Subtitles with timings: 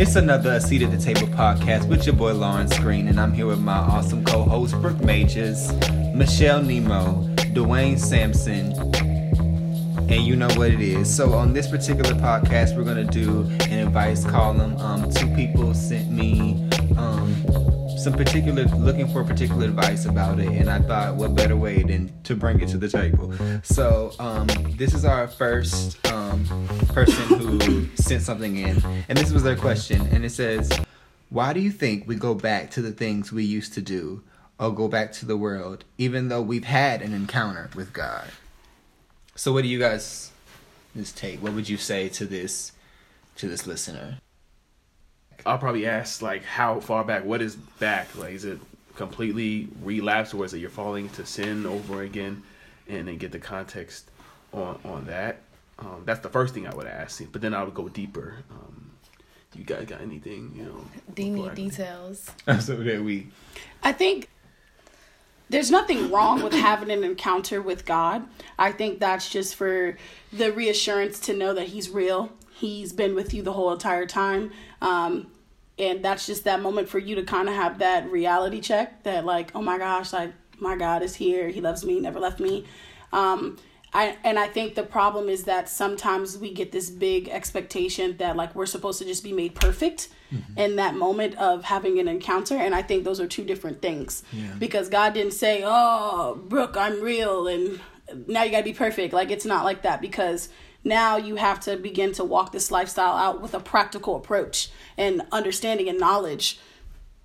[0.00, 3.46] It's another Seat at the Table podcast with your boy Lawrence Green, and I'm here
[3.46, 5.70] with my awesome co host Brooke Majors,
[6.14, 8.72] Michelle Nemo, Dwayne Sampson,
[10.10, 11.14] and you know what it is.
[11.14, 14.74] So, on this particular podcast, we're going to do an advice column.
[14.78, 17.36] Um, two people sent me um,
[17.98, 22.10] some particular looking for particular advice about it and i thought what better way than
[22.22, 23.30] to bring it to the table
[23.62, 24.48] so um,
[24.80, 26.42] this is our first um,
[26.88, 30.72] person who sent something in and this was their question and it says
[31.28, 34.22] why do you think we go back to the things we used to do
[34.58, 38.24] or go back to the world even though we've had an encounter with god
[39.34, 40.32] so what do you guys
[40.94, 42.72] this take what would you say to this
[43.36, 44.16] to this listener
[45.44, 47.24] I'll probably ask like how far back.
[47.24, 48.14] What is back?
[48.14, 48.58] Like, is it
[48.94, 52.42] completely relapse, or is it you're falling into sin over again,
[52.90, 54.09] and then get the context
[54.52, 55.40] on on that?
[55.78, 57.20] Um, that's the first thing I would ask.
[57.20, 57.28] You.
[57.30, 58.36] But then I would go deeper.
[58.50, 58.90] Um,
[59.56, 60.52] you guys got anything?
[60.56, 60.84] You know,
[61.14, 62.30] Do you need details?
[62.60, 63.28] so that we
[63.82, 64.28] I think
[65.48, 68.24] there's nothing wrong with having an encounter with God.
[68.58, 69.96] I think that's just for
[70.32, 72.30] the reassurance to know that He's real.
[72.52, 74.52] He's been with you the whole entire time.
[74.80, 75.26] Um,
[75.78, 79.24] and that's just that moment for you to kind of have that reality check that,
[79.24, 81.48] like, oh my gosh, like, my God is here.
[81.48, 82.66] He loves me, never left me.
[83.12, 83.56] Um,
[83.92, 88.36] I, and I think the problem is that sometimes we get this big expectation that
[88.36, 90.58] like we're supposed to just be made perfect mm-hmm.
[90.58, 94.22] in that moment of having an encounter and I think those are two different things.
[94.32, 94.54] Yeah.
[94.58, 97.80] Because God didn't say, "Oh, Brooke, I'm real and
[98.28, 100.48] now you got to be perfect." Like it's not like that because
[100.84, 105.22] now you have to begin to walk this lifestyle out with a practical approach and
[105.32, 106.60] understanding and knowledge.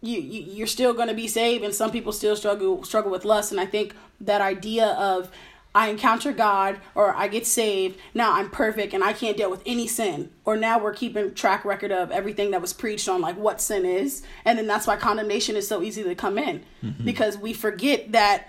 [0.01, 3.23] You, you you're still going to be saved and some people still struggle struggle with
[3.23, 5.29] lust and I think that idea of
[5.75, 7.99] I encounter God or I get saved.
[8.13, 10.31] Now I'm perfect and I can't deal with any sin.
[10.45, 13.85] Or now we're keeping track record of everything that was preached on like what sin
[13.85, 14.23] is.
[14.45, 17.03] And then that's why condemnation is so easy to come in mm-hmm.
[17.03, 18.47] because we forget that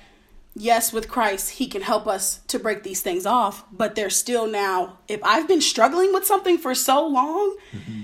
[0.54, 4.46] yes, with Christ, he can help us to break these things off, but there's still
[4.46, 8.02] now if I've been struggling with something for so long, mm-hmm.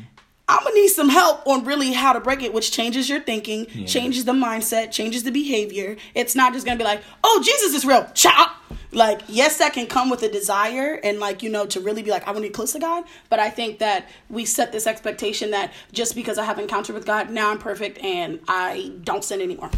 [0.48, 3.66] I'm gonna need some help on really how to break it, which changes your thinking,
[3.72, 3.86] yeah.
[3.86, 5.96] changes the mindset, changes the behavior.
[6.14, 8.56] It's not just gonna be like, oh, Jesus is real, chop.
[8.94, 12.10] Like, yes, that can come with a desire and like, you know, to really be
[12.10, 13.04] like, I want to be close to God.
[13.30, 17.06] But I think that we set this expectation that just because I have encounter with
[17.06, 19.70] God, now I'm perfect and I don't sin anymore.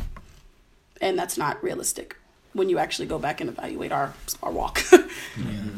[1.00, 2.16] And that's not realistic
[2.54, 4.82] when you actually go back and evaluate our our walk.
[4.92, 5.00] yeah.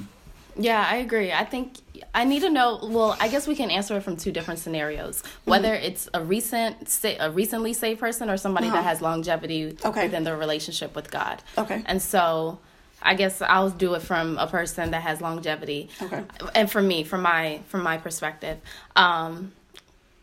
[0.58, 1.32] Yeah, I agree.
[1.32, 1.74] I think
[2.14, 2.80] I need to know.
[2.82, 5.22] Well, I guess we can answer it from two different scenarios.
[5.44, 5.84] Whether mm-hmm.
[5.84, 8.76] it's a recent, a recently saved person, or somebody uh-huh.
[8.76, 10.04] that has longevity okay.
[10.04, 11.42] within their relationship with God.
[11.56, 11.82] Okay.
[11.86, 12.58] And so,
[13.02, 15.88] I guess I'll do it from a person that has longevity.
[16.02, 16.24] Okay.
[16.54, 18.58] And for me, from my from my perspective,
[18.94, 19.52] um,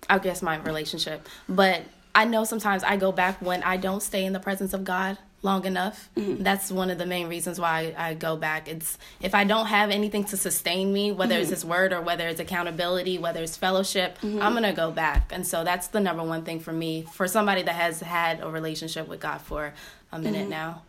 [0.09, 1.27] I guess my relationship.
[1.47, 1.83] But
[2.15, 5.17] I know sometimes I go back when I don't stay in the presence of God
[5.43, 6.09] long enough.
[6.15, 6.41] Mm-hmm.
[6.41, 8.67] That's one of the main reasons why I, I, go back.
[8.67, 11.41] It's if I don't have anything to sustain me, whether mm-hmm.
[11.41, 14.41] it's His Word or whether it's accountability, whether it's fellowship, mm-hmm.
[14.41, 15.31] I'm gonna go back.
[15.31, 17.03] And so that's the number one thing for me.
[17.13, 19.73] For somebody that has had a relationship with God for
[20.11, 20.49] a minute mm-hmm.
[20.49, 20.81] now.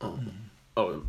[0.00, 0.18] Oh,
[0.76, 1.02] oh,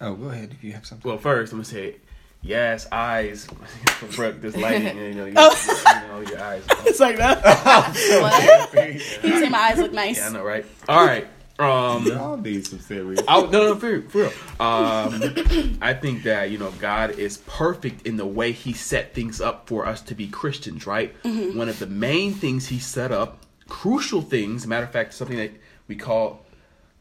[0.00, 1.08] oh, go ahead if you have something.
[1.08, 1.96] Well, first I'm gonna say
[2.42, 3.48] yes, eyes.
[4.14, 6.02] Brooke, this lighting, you know, you, oh.
[6.02, 6.62] you know, your eyes.
[6.86, 7.42] It's like that.
[8.72, 8.92] what?
[8.92, 10.18] He said my eyes look nice.
[10.18, 10.64] Yeah, I know, right?
[10.88, 11.26] All right.
[11.64, 13.20] Um, Y'all need some serious.
[13.28, 14.32] I, no, no, for, for real.
[14.60, 19.40] Um, I think that you know God is perfect in the way He set things
[19.40, 20.86] up for us to be Christians.
[20.86, 21.20] Right.
[21.22, 21.58] Mm-hmm.
[21.58, 24.66] One of the main things He set up, crucial things.
[24.66, 25.52] Matter of fact, something that
[25.88, 26.44] we call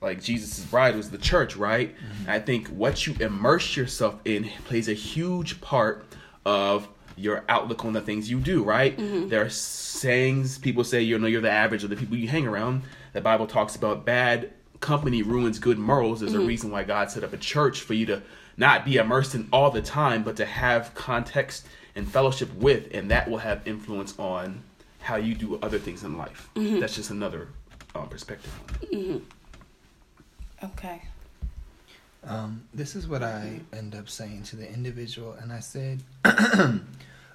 [0.01, 1.55] like Jesus' bride was the church.
[1.55, 1.95] Right.
[1.95, 2.29] Mm-hmm.
[2.29, 6.05] I think what you immerse yourself in plays a huge part
[6.45, 8.63] of your outlook on the things you do.
[8.63, 8.97] Right.
[8.97, 9.29] Mm-hmm.
[9.29, 12.47] There are sayings people say you know you're the average of the people you hang
[12.47, 12.83] around
[13.13, 16.19] the Bible talks about bad company ruins good morals.
[16.19, 16.41] There's mm-hmm.
[16.41, 18.21] a reason why God set up a church for you to
[18.57, 23.11] not be immersed in all the time, but to have context and fellowship with, and
[23.11, 24.61] that will have influence on
[24.99, 26.49] how you do other things in life.
[26.55, 26.79] Mm-hmm.
[26.79, 27.47] That's just another
[27.95, 28.51] um, perspective.
[28.83, 29.17] Mm-hmm.
[30.63, 31.01] Okay.
[32.23, 36.03] Um, this is what I end up saying to the individual, and I said,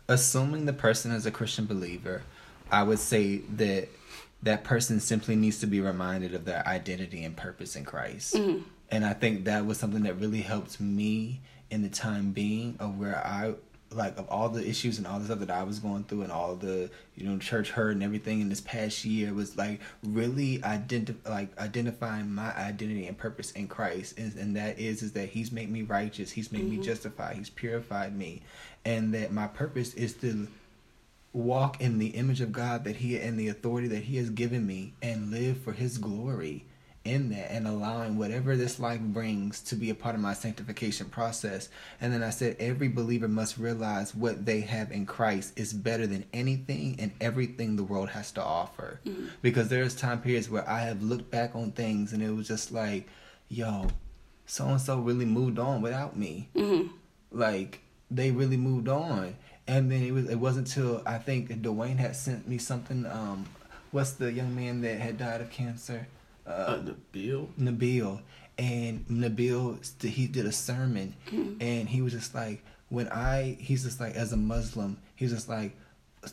[0.09, 2.23] assuming the person is a Christian believer,
[2.71, 3.89] I would say that
[4.43, 8.35] that person simply needs to be reminded of their identity and purpose in Christ.
[8.35, 8.63] Mm-hmm.
[8.91, 11.41] And I think that was something that really helped me
[11.71, 13.55] in the time being of where I
[13.91, 16.33] like of all the issues and all the stuff that I was going through and
[16.33, 20.59] all the you know church hurt and everything in this past year was like really
[20.59, 25.29] identi- like identifying my identity and purpose in Christ and, and that is is that
[25.29, 26.81] he's made me righteous he's made mm-hmm.
[26.81, 28.43] me justified he's purified me
[28.85, 30.49] and that my purpose is to
[31.37, 34.67] walk in the image of God that he and the authority that he has given
[34.67, 36.65] me and live for his glory
[37.05, 41.07] in that and allowing whatever this life brings to be a part of my sanctification
[41.07, 41.69] process.
[42.01, 46.07] And then I said, every believer must realize what they have in Christ is better
[46.07, 49.01] than anything and everything the world has to offer.
[49.07, 49.29] Mm-hmm.
[49.43, 52.73] Because there's time periods where I have looked back on things and it was just
[52.73, 53.07] like,
[53.49, 53.89] yo,
[54.47, 56.49] so and so really moved on without me.
[56.57, 56.89] Mm-hmm.
[57.31, 59.37] Like, they really moved on.
[59.69, 63.05] And then it was it wasn't until I think Dwayne had sent me something.
[63.07, 63.47] Um,
[63.91, 66.07] what's the young man that had died of cancer?
[66.47, 67.49] Uh, uh, Nabeel.
[67.59, 68.21] Nabeel,
[68.59, 71.61] and Nabeel he did a sermon, mm-hmm.
[71.61, 75.49] and he was just like, when I he's just like as a Muslim, he's just
[75.49, 75.77] like,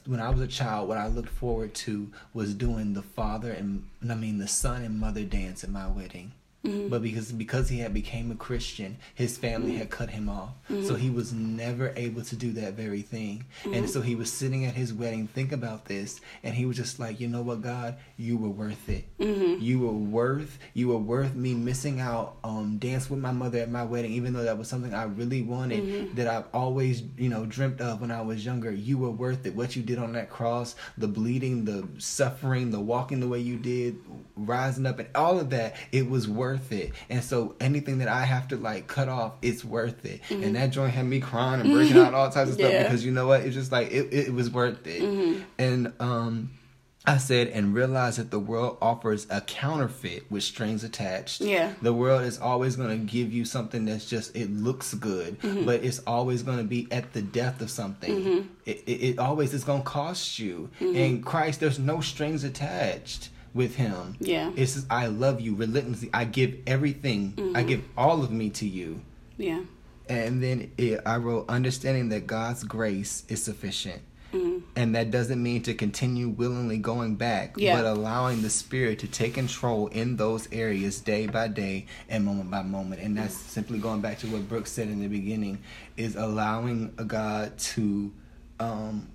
[0.05, 3.87] when I was a child, what I looked forward to was doing the father and
[4.07, 6.33] I mean the son and mother dance at my wedding.
[6.65, 6.87] Mm-hmm.
[6.87, 9.79] But because because he had became a Christian, his family mm-hmm.
[9.79, 10.51] had cut him off.
[10.69, 10.85] Mm-hmm.
[10.85, 13.45] So he was never able to do that very thing.
[13.65, 13.85] And mm-hmm.
[13.87, 17.19] so he was sitting at his wedding, think about this, and he was just like,
[17.19, 19.05] you know what, God, you were worth it.
[19.17, 19.61] Mm-hmm.
[19.61, 23.69] You were worth you were worth me missing out um dance with my mother at
[23.69, 26.15] my wedding, even though that was something I really wanted mm-hmm.
[26.15, 28.71] that I've always, you know, dreamt of when I was younger.
[28.71, 29.53] You were worth it.
[29.53, 33.57] What you did on that cross, the bleeding, the suffering, the walking the way you
[33.57, 33.97] did,
[34.37, 36.91] rising up and all of that, it was worth worth it.
[37.09, 40.21] And so anything that I have to like cut off, it's worth it.
[40.23, 40.43] Mm-hmm.
[40.43, 42.67] And that joint had me crying and breaking out all types of yeah.
[42.69, 43.41] stuff because you know what?
[43.41, 45.01] It's just like it, it was worth it.
[45.01, 45.41] Mm-hmm.
[45.57, 46.51] And um
[47.05, 51.41] I said, and realize that the world offers a counterfeit with strings attached.
[51.41, 51.73] Yeah.
[51.81, 55.65] The world is always going to give you something that's just, it looks good, mm-hmm.
[55.65, 58.15] but it's always going to be at the death of something.
[58.15, 58.47] Mm-hmm.
[58.65, 60.69] It, it, it, always is going to cost you.
[60.79, 60.95] Mm-hmm.
[60.95, 64.15] In Christ, there's no strings attached with him.
[64.19, 64.51] Yeah.
[64.55, 66.09] It says, I love you relentlessly.
[66.13, 67.55] I give everything, mm-hmm.
[67.55, 69.01] I give all of me to you.
[69.37, 69.61] Yeah.
[70.09, 74.01] And then it, I wrote, understanding that God's grace is sufficient.
[74.33, 74.59] Mm-hmm.
[74.75, 77.75] And that doesn't mean to continue willingly going back, yeah.
[77.75, 82.49] but allowing the Spirit to take control in those areas day by day and moment
[82.49, 83.01] by moment.
[83.01, 85.59] And that's simply going back to what Brooke said in the beginning
[85.97, 88.11] is allowing a God to
[88.59, 89.07] um,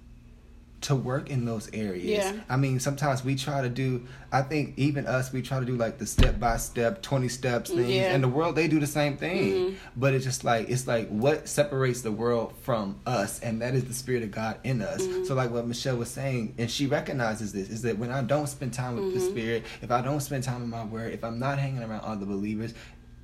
[0.81, 2.05] to work in those areas.
[2.05, 2.33] Yeah.
[2.49, 4.07] I mean, sometimes we try to do.
[4.31, 7.71] I think even us, we try to do like the step by step, twenty steps
[7.71, 8.15] things, yeah.
[8.15, 9.53] and the world they do the same thing.
[9.53, 9.77] Mm-hmm.
[9.97, 13.85] But it's just like it's like what separates the world from us, and that is
[13.87, 15.03] the spirit of God in us.
[15.03, 15.25] Mm-hmm.
[15.25, 18.47] So like what Michelle was saying, and she recognizes this is that when I don't
[18.47, 19.19] spend time with mm-hmm.
[19.19, 22.03] the spirit, if I don't spend time in my word, if I'm not hanging around
[22.03, 22.75] other believers,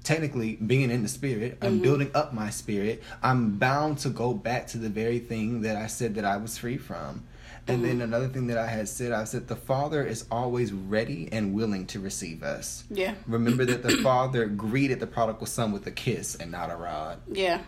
[0.02, 1.82] technically being in the spirit i'm mm-hmm.
[1.82, 5.86] building up my spirit i'm bound to go back to the very thing that i
[5.86, 7.24] said that i was free from
[7.66, 7.86] and mm-hmm.
[7.86, 11.54] then another thing that I had said, I said the Father is always ready and
[11.54, 12.84] willing to receive us.
[12.90, 13.14] Yeah.
[13.26, 17.20] Remember that the Father greeted the prodigal son with a kiss and not a rod.
[17.26, 17.60] Yeah.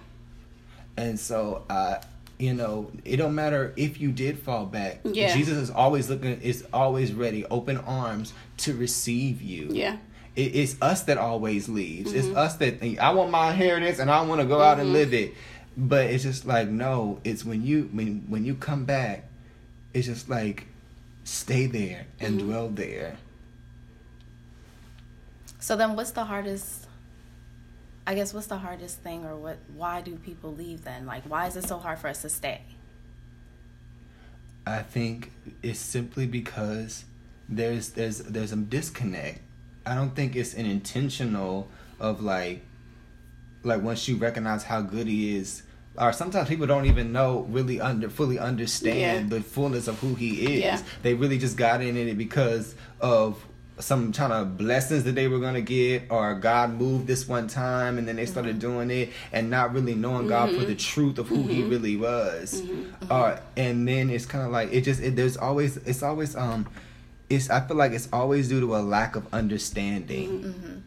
[0.98, 1.96] And so, uh,
[2.38, 5.00] you know, it don't matter if you did fall back.
[5.04, 5.34] Yeah.
[5.34, 9.70] Jesus is always looking, is always ready, open arms to receive you.
[9.72, 9.96] Yeah.
[10.34, 12.10] it's us that always leaves.
[12.10, 12.18] Mm-hmm.
[12.18, 14.80] It's us that I want my inheritance and I want to go out mm-hmm.
[14.82, 15.32] and live it.
[15.74, 17.20] But it's just like no.
[17.24, 19.28] It's when you when when you come back
[19.96, 20.66] it's just like
[21.24, 22.48] stay there and mm-hmm.
[22.50, 23.16] dwell there.
[25.58, 26.86] So then what's the hardest
[28.06, 31.06] I guess what's the hardest thing or what why do people leave then?
[31.06, 32.60] Like why is it so hard for us to stay?
[34.66, 35.32] I think
[35.62, 37.06] it's simply because
[37.48, 39.40] there's there's there's a disconnect.
[39.86, 41.68] I don't think it's an intentional
[41.98, 42.60] of like
[43.62, 45.62] like once you recognize how good he is
[45.98, 49.38] or sometimes people don't even know really under fully understand yeah.
[49.38, 50.62] the fullness of who he is.
[50.62, 50.82] Yeah.
[51.02, 53.44] They really just got in it because of
[53.78, 57.98] some kind of blessings that they were gonna get, or God moved this one time,
[57.98, 58.72] and then they started mm-hmm.
[58.72, 60.28] doing it, and not really knowing mm-hmm.
[60.28, 60.76] God for the mm-hmm.
[60.76, 61.50] truth of who mm-hmm.
[61.50, 62.62] He really was.
[62.62, 63.06] Mm-hmm.
[63.10, 66.68] Uh, and then it's kind of like it just it, there's always it's always um
[67.28, 70.42] it's I feel like it's always due to a lack of understanding.
[70.42, 70.78] Mm-hmm.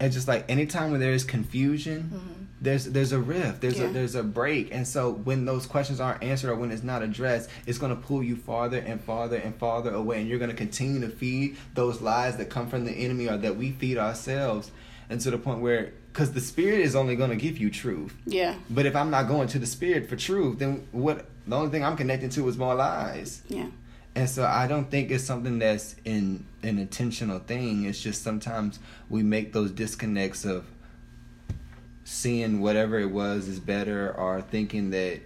[0.00, 3.86] And just like anytime when there is confusion there's there's a rift there's yeah.
[3.86, 4.72] a there's a break.
[4.72, 8.00] And so when those questions aren't answered or when it's not addressed it's going to
[8.00, 10.20] pull you farther and farther and farther away.
[10.20, 13.36] And you're going to continue to feed those lies that come from the enemy or
[13.36, 14.70] that we feed ourselves
[15.10, 18.14] and to the point where because the spirit is only going to give you truth.
[18.26, 18.54] Yeah.
[18.70, 21.84] But if i'm not going to the spirit for truth then what the only thing
[21.84, 23.42] i'm connecting to is more lies.
[23.48, 23.68] Yeah.
[24.14, 27.84] And so I don't think it's something that's in an intentional thing.
[27.84, 30.66] It's just sometimes we make those disconnects of
[32.08, 35.20] seeing whatever it was is better or thinking that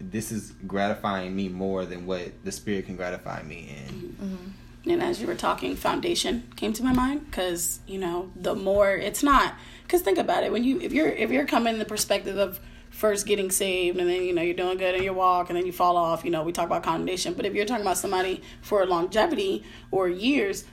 [0.00, 3.94] this is gratifying me more than what the spirit can gratify me in.
[3.94, 4.90] Mm-hmm.
[4.90, 8.90] And as you were talking, foundation came to my mind because you know the more
[8.90, 9.54] it's not
[9.84, 12.58] because think about it when you if you're if you're coming in the perspective of
[12.90, 15.66] first getting saved and then you know you're doing good in your walk and then
[15.66, 18.42] you fall off you know we talk about condemnation but if you're talking about somebody
[18.62, 20.64] for longevity or years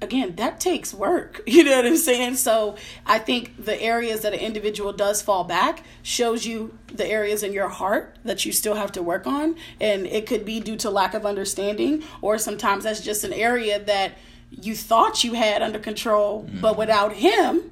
[0.00, 1.42] again that takes work.
[1.50, 2.36] You know what i'm saying?
[2.36, 2.76] So
[3.06, 7.52] i think the areas that an individual does fall back shows you the areas in
[7.52, 9.56] your heart that you still have to work on.
[9.80, 13.82] And it could be due to lack of understanding or sometimes that's just an area
[13.84, 14.12] that
[14.50, 16.60] you thought you had under control mm.
[16.60, 17.70] but without him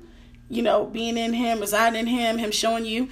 [0.49, 3.09] you know being in him residing in him him showing you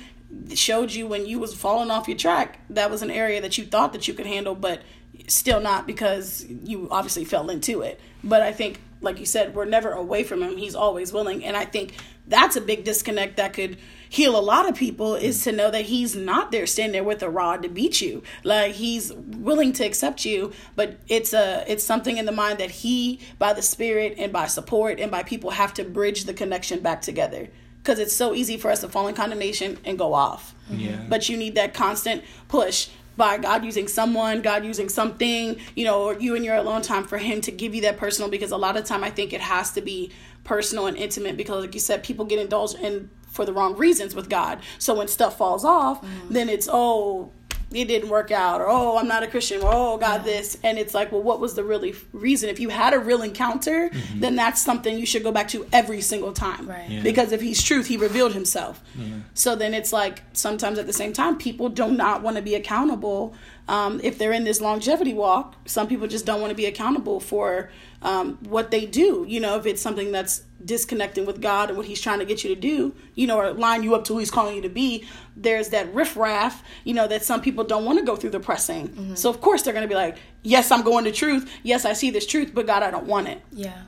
[0.54, 3.64] showed you when you was falling off your track that was an area that you
[3.64, 4.82] thought that you could handle but
[5.28, 8.00] still not because you obviously fell into it.
[8.22, 10.56] But i think like you said we're never away from him.
[10.56, 11.44] He's always willing.
[11.44, 11.94] And i think
[12.28, 13.76] that's a big disconnect that could
[14.08, 17.22] heal a lot of people is to know that he's not there standing there with
[17.22, 18.22] a rod to beat you.
[18.42, 22.70] Like he's willing to accept you but it's a it's something in the mind that
[22.70, 26.80] he by the spirit and by support and by people have to bridge the connection
[26.80, 27.48] back together.
[27.78, 30.56] Because it's so easy for us to fall in condemnation and go off.
[30.68, 31.04] Yeah.
[31.08, 36.02] But you need that constant push by God using someone, God using something, you know,
[36.02, 38.30] or you and your alone time for Him to give you that personal.
[38.30, 40.12] Because a lot of time, I think it has to be
[40.44, 41.36] personal and intimate.
[41.36, 44.60] Because, like you said, people get indulged in for the wrong reasons with God.
[44.78, 46.32] So when stuff falls off, mm-hmm.
[46.32, 47.30] then it's oh,
[47.72, 50.32] it didn't work out or oh i'm not a christian or oh god yeah.
[50.32, 53.22] this and it's like well what was the really reason if you had a real
[53.22, 54.20] encounter mm-hmm.
[54.20, 57.02] then that's something you should go back to every single time right yeah.
[57.02, 59.16] because if he's truth he revealed himself yeah.
[59.34, 62.54] so then it's like sometimes at the same time people do not want to be
[62.54, 63.34] accountable
[63.68, 67.18] um, if they're in this longevity walk some people just don't want to be accountable
[67.18, 67.70] for
[68.02, 71.86] um, what they do you know if it's something that's disconnecting with God and what
[71.86, 74.18] He's trying to get you to do, you know, or line you up to who
[74.18, 77.98] He's calling you to be, there's that riffraff, you know, that some people don't want
[77.98, 78.88] to go through the pressing.
[78.88, 79.14] Mm-hmm.
[79.14, 81.50] So of course they're going to be like, yes, I'm going to truth.
[81.62, 83.40] Yes, I see this truth, but God, I don't want it.
[83.52, 83.82] Yeah.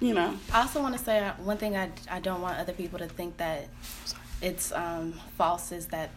[0.00, 0.36] You know.
[0.52, 3.06] I also want to say uh, one thing I, I don't want other people to
[3.06, 3.68] think that
[4.42, 6.10] it's um, false is that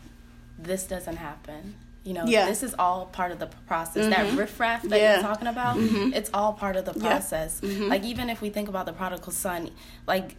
[0.58, 2.46] this doesn't happen you know yeah.
[2.46, 4.10] this is all part of the process mm-hmm.
[4.12, 5.14] that riffraff that yeah.
[5.16, 6.14] you're talking about mm-hmm.
[6.14, 7.70] it's all part of the process yeah.
[7.70, 7.88] mm-hmm.
[7.88, 9.70] like even if we think about the prodigal son
[10.08, 10.36] like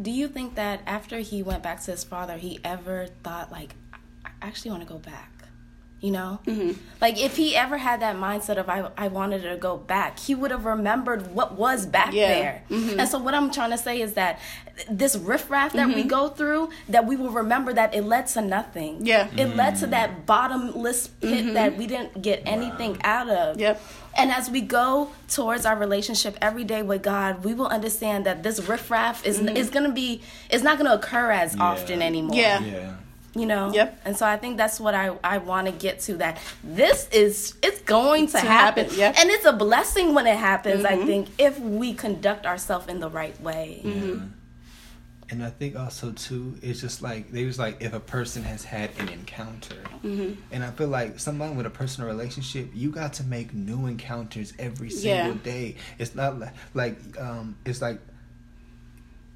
[0.00, 3.74] do you think that after he went back to his father he ever thought like
[4.24, 5.29] i actually want to go back
[6.00, 6.72] you know mm-hmm.
[7.00, 10.34] like if he ever had that mindset of I, I wanted to go back he
[10.34, 12.28] would have remembered what was back yeah.
[12.28, 12.98] there mm-hmm.
[12.98, 14.40] and so what i'm trying to say is that
[14.90, 15.96] this riffraff that mm-hmm.
[15.96, 19.76] we go through that we will remember that it led to nothing yeah it led
[19.76, 21.54] to that bottomless pit mm-hmm.
[21.54, 23.00] that we didn't get anything wow.
[23.04, 23.80] out of yep
[24.16, 28.42] and as we go towards our relationship every day with God, we will understand that
[28.42, 29.56] this riffraff is mm-hmm.
[29.56, 31.62] is gonna be is not gonna occur as yeah.
[31.62, 32.36] often anymore.
[32.36, 32.60] Yeah.
[32.60, 32.96] yeah
[33.34, 36.16] you know yep and so i think that's what i i want to get to
[36.16, 38.98] that this is it's going to, to happen, happen.
[38.98, 39.14] Yep.
[39.18, 41.02] and it's a blessing when it happens mm-hmm.
[41.02, 44.26] i think if we conduct ourselves in the right way mm-hmm.
[45.30, 48.64] and i think also too it's just like they was like if a person has
[48.64, 50.32] had an encounter mm-hmm.
[50.50, 54.52] and i feel like someone with a personal relationship you got to make new encounters
[54.58, 55.42] every single yeah.
[55.44, 58.00] day it's not like like um it's like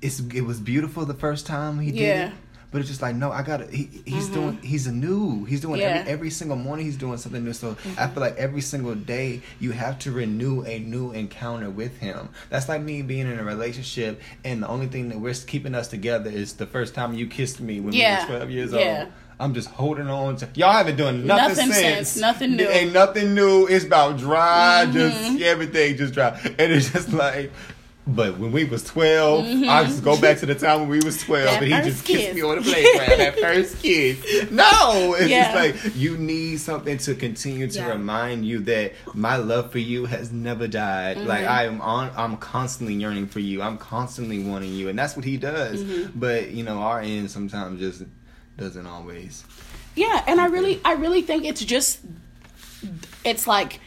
[0.03, 2.27] it's it was beautiful the first time he did yeah.
[2.27, 2.33] it
[2.75, 3.69] but it's just like no, I gotta.
[3.69, 4.35] He, he's mm-hmm.
[4.35, 4.59] doing.
[4.61, 5.45] He's a new.
[5.45, 5.99] He's doing yeah.
[5.99, 6.85] every every single morning.
[6.85, 7.53] He's doing something new.
[7.53, 8.01] So mm-hmm.
[8.01, 12.31] I feel like every single day you have to renew a new encounter with him.
[12.51, 15.87] That's like me being in a relationship, and the only thing that we're keeping us
[15.87, 18.27] together is the first time you kissed me when yeah.
[18.27, 19.05] we were twelve years yeah.
[19.05, 19.13] old.
[19.39, 22.09] I'm just holding on to y'all haven't done nothing, nothing since.
[22.09, 22.17] since.
[22.21, 22.69] Nothing new.
[22.69, 23.67] Ain't nothing new.
[23.67, 24.93] It's about dry, mm-hmm.
[24.93, 26.41] just everything just dry.
[26.59, 27.53] And it's just like
[28.07, 29.71] but when we was 12, mm-hmm.
[29.71, 32.05] I just go back to the time when we was 12 that and he just
[32.05, 32.19] kiss.
[32.19, 33.19] kissed me on the playground.
[33.19, 34.51] that first kiss.
[34.51, 35.15] No!
[35.15, 35.53] It's yeah.
[35.53, 37.89] just like, you need something to continue to yeah.
[37.89, 41.17] remind you that my love for you has never died.
[41.17, 41.29] Mm-hmm.
[41.29, 43.63] Like, I am on, I'm constantly yearning for you.
[43.63, 44.91] I'm constantly wanting you.
[44.91, 45.83] And that's what he does.
[45.83, 46.19] Mm-hmm.
[46.19, 48.03] But, you know, our end sometimes just
[48.59, 49.45] doesn't always.
[49.95, 52.01] Yeah, and I really, I really think it's just,
[53.25, 53.81] it's like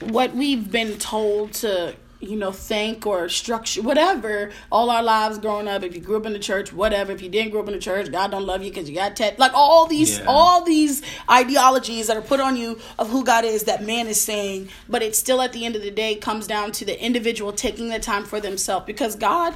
[0.00, 5.68] what we've been told to you know, think or structure, whatever, all our lives growing
[5.68, 5.82] up.
[5.82, 7.12] If you grew up in the church, whatever.
[7.12, 9.16] If you didn't grow up in the church, God don't love you because you got
[9.16, 9.38] tet.
[9.38, 10.24] Like all these, yeah.
[10.26, 14.20] all these ideologies that are put on you of who God is that man is
[14.20, 17.52] saying, but it still at the end of the day comes down to the individual
[17.52, 19.54] taking the time for themselves because God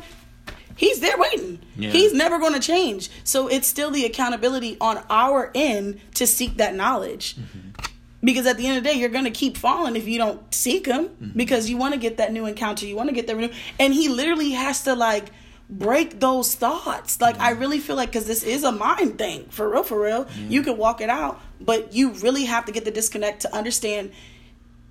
[0.74, 1.60] he's there waiting.
[1.76, 1.90] Yeah.
[1.90, 3.10] He's never going to change.
[3.24, 7.36] So it's still the accountability on our end to seek that knowledge.
[7.36, 7.91] Mm-hmm
[8.22, 10.54] because at the end of the day you're going to keep falling if you don't
[10.54, 11.36] seek him mm-hmm.
[11.36, 13.92] because you want to get that new encounter you want to get that new and
[13.92, 15.30] he literally has to like
[15.68, 17.44] break those thoughts like mm-hmm.
[17.44, 20.50] i really feel like because this is a mind thing for real for real mm-hmm.
[20.50, 24.10] you can walk it out but you really have to get the disconnect to understand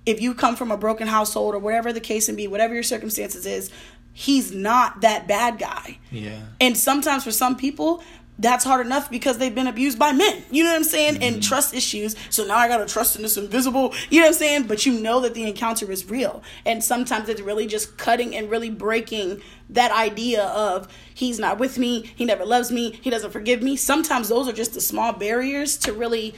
[0.04, 2.82] if you come from a broken household or whatever the case may be whatever your
[2.82, 3.70] circumstances is
[4.12, 8.02] he's not that bad guy yeah and sometimes for some people
[8.42, 10.42] that's hard enough because they've been abused by men.
[10.50, 11.14] You know what I'm saying?
[11.14, 11.22] Mm-hmm.
[11.22, 12.16] And trust issues.
[12.28, 13.94] So now I gotta trust in this invisible.
[14.10, 14.62] You know what I'm saying?
[14.64, 18.50] But you know that the encounter is real, and sometimes it's really just cutting and
[18.50, 23.30] really breaking that idea of he's not with me, he never loves me, he doesn't
[23.30, 23.76] forgive me.
[23.76, 26.34] Sometimes those are just the small barriers to really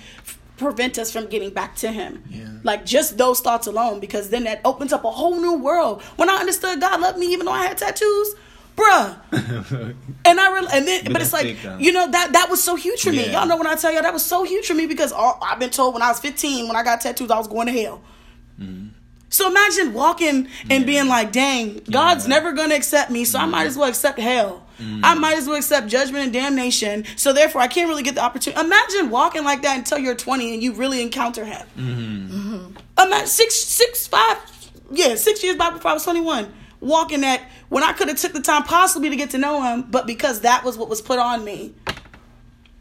[0.56, 2.23] prevent us from getting back to him.
[2.30, 2.49] Yeah.
[2.62, 6.02] Like just those thoughts alone, because then that opens up a whole new world.
[6.16, 8.34] When I understood God loved me even though I had tattoos,
[8.76, 9.16] bruh.
[10.25, 13.02] and I really, and then, but, it's like you know that that was so huge
[13.02, 13.26] for me.
[13.26, 13.40] Yeah.
[13.40, 15.59] Y'all know when I tell y'all that was so huge for me because all, I've
[15.59, 18.02] been told when I was 15 when I got tattoos I was going to hell.
[18.61, 18.88] Mm-hmm.
[19.35, 20.85] So imagine walking and yeah.
[20.85, 22.37] being like, dang, God's yeah.
[22.37, 23.49] never going to accept me, so mm-hmm.
[23.49, 24.64] I might as well accept hell.
[24.78, 25.04] Mm-hmm.
[25.04, 27.04] I might as well accept judgment and damnation.
[27.16, 28.61] So therefore, I can't really get the opportunity.
[28.61, 31.66] Imagine walking like that until you're 20 and you really encounter Him.
[31.76, 32.54] Mm-hmm.
[32.54, 33.00] Mm-hmm.
[33.07, 34.38] Imagine six, six, five,
[34.90, 36.52] yeah, six years back before I was 21,
[36.84, 39.82] walking that when I could have took the time possibly to get to know Him,
[39.90, 41.74] but because that was what was put on me,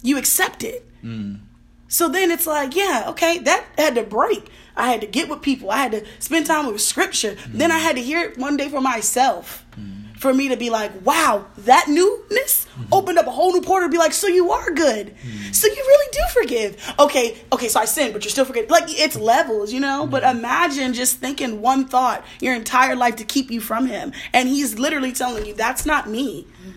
[0.01, 0.85] you accept it.
[1.03, 1.39] Mm.
[1.87, 4.49] So then it's like, yeah, okay, that had to break.
[4.75, 5.69] I had to get with people.
[5.69, 7.35] I had to spend time with scripture.
[7.35, 7.53] Mm.
[7.53, 9.65] Then I had to hear it one day for myself.
[9.79, 10.17] Mm.
[10.17, 12.93] For me to be like, wow, that newness mm-hmm.
[12.93, 15.15] opened up a whole new portal to be like, so you are good.
[15.15, 15.55] Mm.
[15.55, 16.93] So you really do forgive.
[16.99, 18.69] Okay, okay, so I sinned, but you're still forgiven.
[18.69, 20.07] Like it's levels, you know?
[20.07, 20.39] But mm-hmm.
[20.39, 24.13] imagine just thinking one thought your entire life to keep you from him.
[24.33, 26.47] And he's literally telling you, that's not me.
[26.65, 26.73] Mm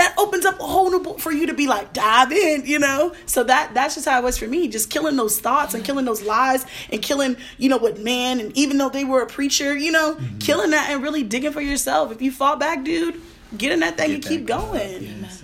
[0.00, 2.78] that opens up a whole new book for you to be like dive in you
[2.78, 5.84] know so that that's just how it was for me just killing those thoughts and
[5.84, 9.26] killing those lies and killing you know what man and even though they were a
[9.26, 10.38] preacher you know mm-hmm.
[10.38, 13.20] killing that and really digging for yourself if you fall back dude
[13.58, 15.42] get in that thing get and keep going yes.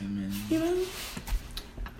[0.51, 0.77] You know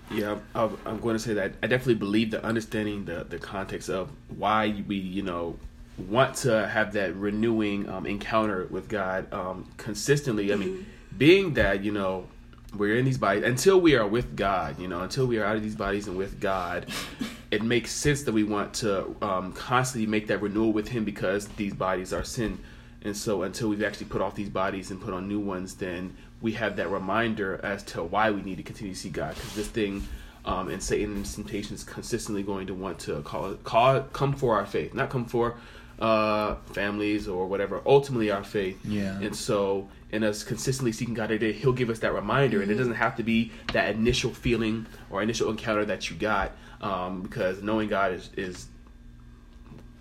[0.09, 4.09] yeah, I'm going to say that I definitely believe that understanding the the context of
[4.29, 5.57] why we, you know,
[5.97, 10.53] want to have that renewing um, encounter with God um, consistently.
[10.53, 11.17] I mean, mm-hmm.
[11.17, 12.27] being that you know
[12.75, 15.57] we're in these bodies until we are with God, you know, until we are out
[15.57, 16.85] of these bodies and with God,
[17.51, 21.47] it makes sense that we want to um, constantly make that renewal with Him because
[21.49, 22.59] these bodies are sin.
[23.03, 26.15] And so until we've actually put off these bodies and put on new ones, then
[26.41, 29.35] we have that reminder as to why we need to continue to see God.
[29.35, 30.07] Because this thing
[30.45, 34.65] um, and Satan's temptation is consistently going to want to call, call come for our
[34.65, 35.57] faith, not come for
[35.99, 37.81] uh, families or whatever.
[37.85, 38.79] Ultimately, our faith.
[38.85, 39.19] Yeah.
[39.19, 42.63] And so in us consistently seeking God every day, He'll give us that reminder, mm-hmm.
[42.63, 42.79] and it mm-hmm.
[42.79, 47.61] doesn't have to be that initial feeling or initial encounter that you got, um, because
[47.61, 48.67] knowing God is is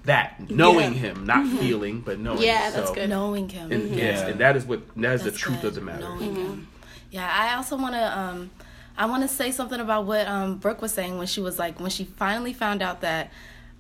[0.07, 1.01] that knowing yeah.
[1.01, 1.59] Him, not mm-hmm.
[1.59, 2.43] feeling, but knowing.
[2.43, 3.09] Yeah, that's good.
[3.09, 3.71] Knowing Him.
[3.71, 3.99] And, mm-hmm.
[3.99, 5.69] Yes, and that is what that is that's the truth good.
[5.69, 6.05] of the matter.
[6.05, 6.63] Mm-hmm.
[7.11, 8.19] Yeah, I also want to.
[8.19, 8.51] Um,
[8.99, 11.79] I want to say something about what um, Brooke was saying when she was like
[11.79, 13.31] when she finally found out that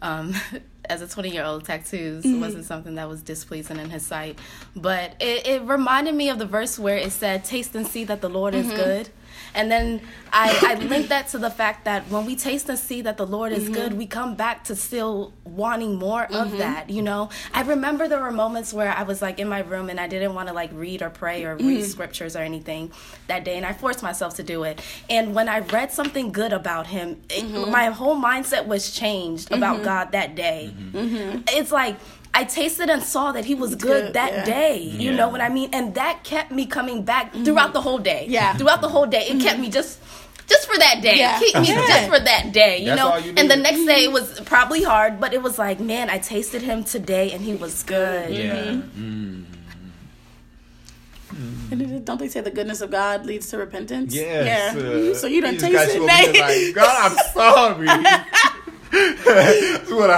[0.03, 0.35] um,
[0.89, 2.41] as a 20 year old, tattoos mm-hmm.
[2.41, 4.39] wasn't something that was displeasing in his sight.
[4.75, 8.21] But it, it, reminded me of the verse where it said, Taste and see that
[8.21, 8.71] the Lord mm-hmm.
[8.71, 9.09] is good.
[9.55, 10.01] And then
[10.33, 13.27] I, I link that to the fact that when we taste and see that the
[13.27, 13.72] Lord is mm-hmm.
[13.72, 16.35] good, we come back to still wanting more mm-hmm.
[16.35, 17.31] of that, you know?
[17.55, 20.35] I remember there were moments where I was like in my room and I didn't
[20.35, 21.83] want to like read or pray or read mm-hmm.
[21.83, 22.92] scriptures or anything
[23.29, 23.57] that day.
[23.57, 24.81] And I forced myself to do it.
[25.09, 27.70] And when I read something good about him, it, mm-hmm.
[27.70, 29.85] my whole mindset was changed about mm-hmm.
[29.85, 30.72] God that day.
[30.77, 31.42] Mm-hmm.
[31.49, 31.96] It's like,
[32.37, 34.44] I tasted and saw that he was good, good that yeah.
[34.44, 34.79] day.
[34.79, 35.16] You yeah.
[35.16, 35.70] know what I mean?
[35.72, 37.44] And that kept me coming back mm-hmm.
[37.44, 38.27] throughout the whole day.
[38.29, 38.53] Yeah.
[38.53, 39.22] Throughout the whole day.
[39.22, 39.40] It mm-hmm.
[39.40, 39.99] kept me just
[40.46, 41.16] just for that day.
[41.16, 41.38] Yeah.
[41.40, 41.87] Keep me yeah.
[41.87, 43.16] just for that day, you That's know?
[43.16, 46.18] You and the next day it was probably hard, but it was like, man, I
[46.18, 48.35] tasted him today and he was good.
[48.35, 48.64] Yeah.
[48.64, 49.44] Mm-hmm.
[51.33, 51.72] Mm.
[51.72, 54.14] And don't they say the goodness of God leads to repentance?
[54.14, 54.77] Yes.
[54.77, 54.81] Yeah.
[54.81, 56.03] Uh, so you don't taste it.
[56.03, 57.88] Like, God, I'm sorry.
[58.92, 60.16] what a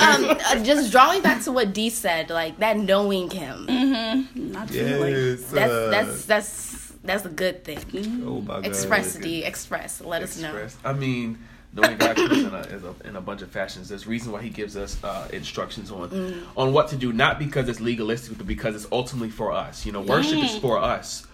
[0.00, 3.66] um, uh, just drawing back to what Dee said, like that knowing him.
[3.66, 4.52] Mm-hmm.
[4.52, 7.78] Not yes, That's uh, that's that's that's a good thing.
[8.26, 8.66] Oh my God.
[8.66, 10.00] Express D, express.
[10.00, 10.54] Let express.
[10.54, 10.90] us know.
[10.90, 11.38] I mean,
[11.72, 13.88] knowing God comes in a, in a, in a bunch of fashions.
[13.88, 16.42] There's reason why He gives us uh, instructions on mm.
[16.56, 19.84] on what to do, not because it's legalistic, but because it's ultimately for us.
[19.84, 20.44] You know, worship mm.
[20.44, 21.26] is for us.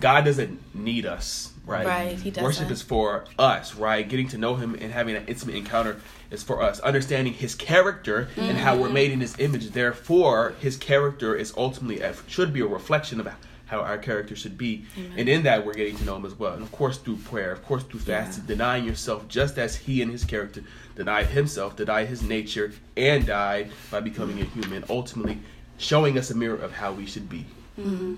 [0.00, 1.86] God doesn't need us right?
[1.86, 2.18] Right.
[2.18, 2.42] He does.
[2.42, 4.08] Worship is for us, right?
[4.08, 6.00] Getting to know Him and having an intimate encounter
[6.30, 6.80] is for us.
[6.80, 8.40] Understanding His character mm-hmm.
[8.40, 8.94] and how we're mm-hmm.
[8.94, 9.70] made in His image.
[9.70, 13.28] Therefore, His character is ultimately a, should be a reflection of
[13.66, 14.84] how our character should be.
[14.96, 15.18] Mm-hmm.
[15.18, 16.54] And in that, we're getting to know Him as well.
[16.54, 18.48] And of course, through prayer, of course, through fasting, yeah.
[18.48, 20.64] denying yourself just as He and His character
[20.96, 24.84] denied Himself, denied His nature, and died by becoming a human.
[24.90, 25.38] Ultimately,
[25.78, 27.46] showing us a mirror of how we should be.
[27.78, 28.14] Mm-hmm.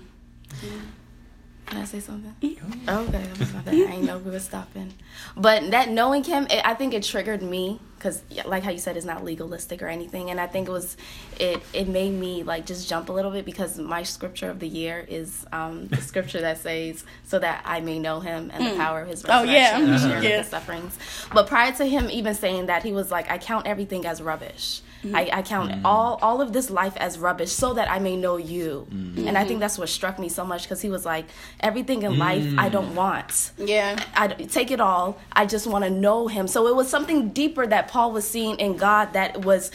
[1.65, 2.35] Can I say something?
[2.87, 3.23] Oh, okay,
[3.65, 4.93] I didn't know we were stopping.
[5.35, 8.97] But that knowing him, it, I think it triggered me because like how you said
[8.97, 10.95] it's not legalistic or anything and i think it was
[11.39, 14.67] it it made me like just jump a little bit because my scripture of the
[14.67, 18.71] year is um the scripture that says so that i may know him and mm.
[18.71, 20.21] the power of his resurrection oh yeah and uh-huh.
[20.21, 20.37] yeah.
[20.37, 20.97] the sufferings
[21.33, 24.81] but prior to him even saying that he was like i count everything as rubbish
[25.05, 25.15] Mm-hmm.
[25.15, 25.81] I, I, count mm.
[25.85, 28.87] all all of this life as rubbish so that I may know you.
[28.89, 29.27] Mm.
[29.27, 31.25] And I think that's what struck me so much because he was like,
[31.59, 32.95] everything in life I don't mm.
[32.95, 33.51] want.
[33.57, 35.19] Yeah, I take it all.
[35.31, 36.47] I just want to know him.
[36.47, 39.69] So it was something deeper that Paul was seeing in God that was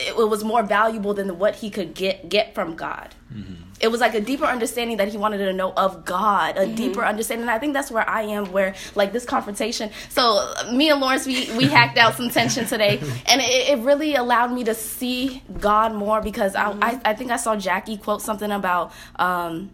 [0.00, 3.14] it was more valuable than what he could get get from God.
[3.32, 3.54] Mm-hmm.
[3.80, 6.74] It was like a deeper understanding that he wanted to know of God, a mm-hmm.
[6.74, 7.42] deeper understanding.
[7.42, 9.90] And I think that's where I am, where like this confrontation.
[10.10, 14.14] So me and Lawrence, we we hacked out some tension today, and it, it, really
[14.14, 16.82] allowed me to see God more because mm-hmm.
[16.82, 18.92] I, I, I think I saw Jackie quote something about.
[19.16, 19.70] Um,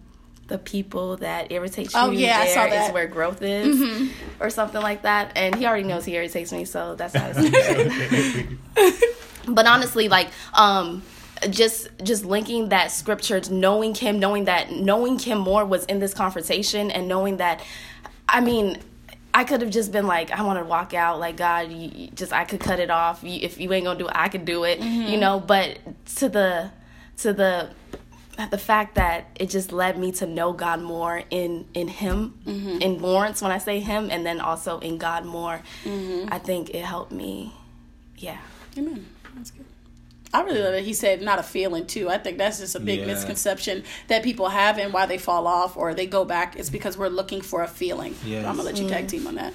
[0.48, 2.88] the people that irritate you oh, yeah, I saw that.
[2.88, 4.42] is where growth is mm-hmm.
[4.42, 9.04] or something like that and he already knows he irritates me so that's how it's
[9.48, 11.02] but honestly like um
[11.50, 16.14] just just linking that scripture knowing him knowing that knowing him more was in this
[16.14, 17.62] conversation and knowing that
[18.28, 18.78] i mean
[19.34, 21.20] I could have just been like, I want to walk out.
[21.20, 23.22] Like God, you, just I could cut it off.
[23.22, 24.80] if you ain't gonna do it, I could do it.
[24.80, 25.10] Mm-hmm.
[25.10, 25.40] You know.
[25.40, 25.78] But
[26.16, 26.70] to the
[27.18, 27.68] to the
[28.50, 32.82] the fact that it just led me to know God more in in Him, mm-hmm.
[32.82, 35.62] in Lawrence when I say Him, and then also in God more.
[35.84, 36.32] Mm-hmm.
[36.32, 37.54] I think it helped me.
[38.16, 38.38] Yeah.
[38.76, 39.06] Amen.
[39.34, 39.64] That's good.
[40.32, 42.10] I really love that he said not a feeling too.
[42.10, 43.06] I think that's just a big yeah.
[43.06, 46.56] misconception that people have and why they fall off or they go back.
[46.56, 48.14] It's because we're looking for a feeling.
[48.24, 48.44] Yes.
[48.44, 49.54] I'm gonna let you tag team on that.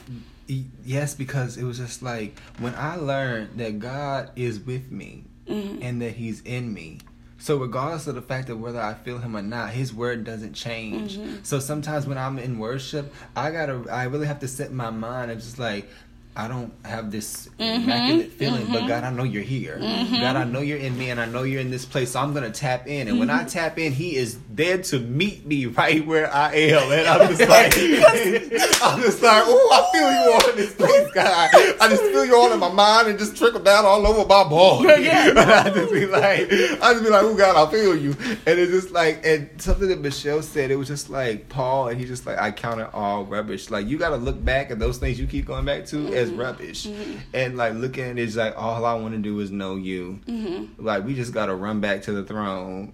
[0.84, 5.84] Yes, because it was just like when I learned that God is with me mm-hmm.
[5.84, 7.00] and that He's in me.
[7.41, 10.54] So regardless of the fact that whether I feel him or not, his word doesn't
[10.54, 11.17] change.
[11.17, 11.38] Mm-hmm.
[11.41, 15.32] So sometimes when I'm in worship, I gotta I really have to set my mind
[15.32, 15.89] and just like
[16.34, 18.74] I don't have this mm-hmm, immaculate feeling, mm-hmm.
[18.74, 19.78] but God, I know you're here.
[19.78, 20.15] Mm-hmm.
[20.15, 22.12] God, I know you're in me, and I know you're in this place.
[22.12, 23.48] So I'm gonna tap in, and when I mm-hmm.
[23.48, 27.41] tap in, He is there to meet me right where I am, and I'm just
[27.50, 27.74] like,
[28.82, 31.50] I'm just like, oh, I feel you all in this place, God.
[31.82, 34.46] I just feel you all in my mind, and just trickle down all over my
[34.46, 35.04] body.
[35.04, 35.34] Yeah.
[35.65, 36.50] I just be like,
[36.82, 38.12] I just be like, oh God, I feel you,
[38.46, 42.00] and it's just like, and something that Michelle said, it was just like Paul, and
[42.00, 43.70] he just like, I count it all rubbish.
[43.70, 46.31] Like you got to look back at those things you keep going back to as
[46.31, 46.86] rubbish.
[46.86, 47.19] Mm-hmm.
[47.34, 50.19] And like looking at it, it's like all I want to do is know you.
[50.27, 50.86] Mm-hmm.
[50.86, 52.93] Like we just got to run back to the throne.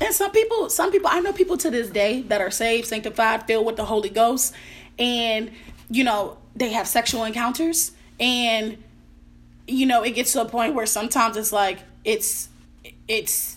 [0.00, 3.46] And some people, some people, I know people to this day that are saved, sanctified,
[3.46, 4.52] filled with the Holy Ghost,
[4.98, 5.50] and
[5.88, 8.82] you know they have sexual encounters, and
[9.68, 12.48] you know it gets to a point where sometimes it's like it's
[13.06, 13.56] it's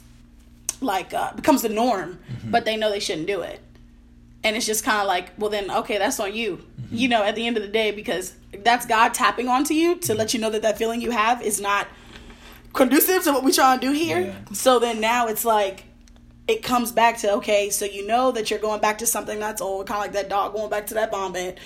[0.80, 2.52] like uh, becomes the norm, mm-hmm.
[2.52, 3.60] but they know they shouldn't do it
[4.44, 6.77] and it's just kind of like well then okay that's on you mm-hmm.
[6.92, 10.14] You know at the end of the day because that's god tapping onto you to
[10.14, 11.88] let you know that that feeling you have is not
[12.74, 14.36] conducive to what we try to do here yeah.
[14.54, 15.86] so then now it's like
[16.48, 19.62] it comes back to okay so you know that you're going back to something that's
[19.62, 21.58] old kind of like that dog going back to that vomit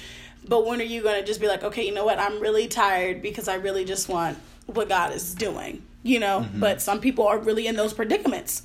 [0.48, 2.68] but when are you going to just be like okay you know what i'm really
[2.68, 6.60] tired because i really just want what god is doing you know mm-hmm.
[6.60, 8.64] but some people are really in those predicaments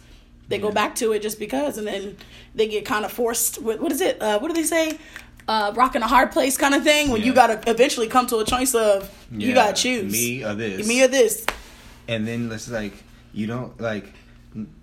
[0.48, 0.62] they yeah.
[0.62, 2.16] go back to it just because, and then
[2.54, 3.60] they get kind of forced.
[3.60, 4.20] With, what is it?
[4.20, 4.98] Uh, what do they say?
[5.48, 7.10] Uh, rocking a hard place kind of thing.
[7.10, 7.26] When yeah.
[7.28, 9.48] you got to eventually come to a choice of yeah.
[9.48, 11.46] you got to choose me or this, me or this.
[12.08, 12.94] And then let's like
[13.32, 14.12] you don't like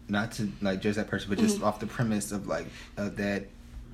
[0.08, 1.66] not to like judge that person, but just mm-hmm.
[1.66, 3.48] off the premise of like of that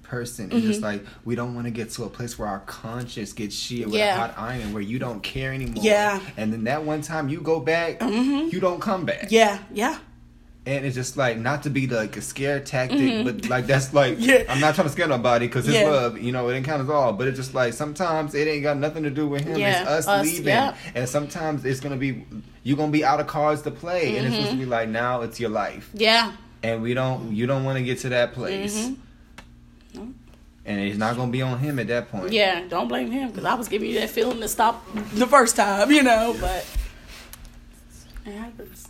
[0.03, 0.51] person.
[0.51, 0.85] It's just mm-hmm.
[0.85, 3.99] like we don't want to get to a place where our conscience gets sheared with
[3.99, 4.15] yeah.
[4.15, 5.83] a hot iron, where you don't care anymore.
[5.83, 6.19] Yeah.
[6.37, 8.49] And then that one time you go back, mm-hmm.
[8.49, 9.27] you don't come back.
[9.31, 9.59] Yeah.
[9.73, 9.97] Yeah
[10.65, 13.23] and it's just like not to be like a scare tactic, mm-hmm.
[13.23, 14.43] but like that's like yeah.
[14.49, 15.89] I'm not trying to scare nobody because it's yeah.
[15.89, 17.13] love, you know, it encounters all.
[17.13, 19.57] But it's just like sometimes it ain't got nothing to do with him.
[19.57, 19.81] Yeah.
[19.81, 20.75] It's us, us leaving, yeah.
[20.93, 22.25] and sometimes it's gonna be
[22.63, 24.17] you're gonna be out of cards to play, mm-hmm.
[24.17, 24.71] and it's supposed to be mm-hmm.
[24.71, 25.89] like now it's your life.
[25.93, 26.33] Yeah.
[26.61, 28.89] And we don't, you don't want to get to that place.
[29.93, 30.11] Mm-hmm.
[30.65, 32.33] And it's not gonna be on him at that point.
[32.33, 35.55] Yeah, don't blame him because I was giving you that feeling to stop the first
[35.55, 36.35] time, you know.
[36.39, 36.67] But
[38.25, 38.88] it happens.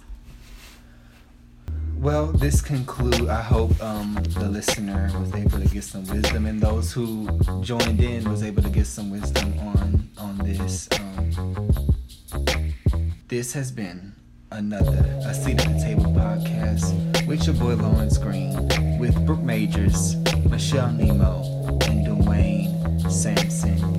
[1.99, 3.27] Well, this conclude.
[3.27, 7.27] I hope um, the listener was able to get some wisdom, and those who
[7.62, 10.88] joined in was able to get some wisdom on on this.
[10.97, 12.73] Um,
[13.27, 14.13] this has been
[14.51, 20.15] another A Seat at the Table podcast with your boy Lawrence Green, with Brooke Majors,
[20.49, 21.43] Michelle Nemo,
[21.81, 23.98] and Dwayne Sampson.